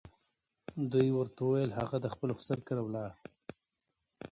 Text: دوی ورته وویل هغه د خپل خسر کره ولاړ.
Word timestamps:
دوی 0.91 1.09
ورته 1.13 1.39
وویل 1.43 1.71
هغه 1.79 1.97
د 2.01 2.05
خپل 2.13 2.29
خسر 2.37 2.59
کره 2.67 2.81
ولاړ. 2.83 3.11